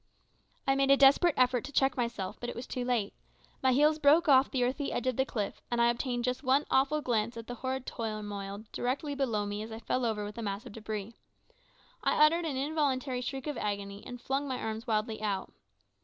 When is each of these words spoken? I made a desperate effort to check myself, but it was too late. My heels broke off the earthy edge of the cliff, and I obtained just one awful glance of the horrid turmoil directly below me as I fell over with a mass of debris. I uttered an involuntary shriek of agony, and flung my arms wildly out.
I 0.65 0.73
made 0.73 0.89
a 0.89 0.97
desperate 0.97 1.35
effort 1.37 1.63
to 1.65 1.71
check 1.71 1.95
myself, 1.95 2.39
but 2.39 2.49
it 2.49 2.55
was 2.55 2.65
too 2.65 2.83
late. 2.83 3.13
My 3.61 3.71
heels 3.71 3.99
broke 3.99 4.27
off 4.27 4.49
the 4.49 4.63
earthy 4.63 4.91
edge 4.91 5.05
of 5.05 5.15
the 5.15 5.27
cliff, 5.27 5.61
and 5.69 5.79
I 5.79 5.91
obtained 5.91 6.23
just 6.23 6.41
one 6.41 6.65
awful 6.71 7.01
glance 7.01 7.37
of 7.37 7.45
the 7.45 7.53
horrid 7.53 7.85
turmoil 7.85 8.63
directly 8.71 9.13
below 9.13 9.45
me 9.45 9.61
as 9.61 9.71
I 9.71 9.77
fell 9.77 10.03
over 10.03 10.25
with 10.25 10.39
a 10.39 10.41
mass 10.41 10.65
of 10.65 10.73
debris. 10.73 11.13
I 12.03 12.15
uttered 12.25 12.45
an 12.45 12.57
involuntary 12.57 13.21
shriek 13.21 13.45
of 13.45 13.57
agony, 13.59 14.01
and 14.03 14.19
flung 14.19 14.47
my 14.47 14.57
arms 14.57 14.87
wildly 14.87 15.21
out. 15.21 15.53